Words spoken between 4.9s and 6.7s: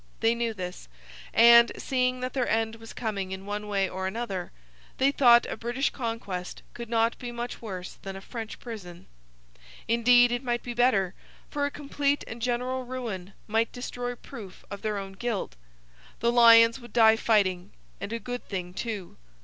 they thought a British conquest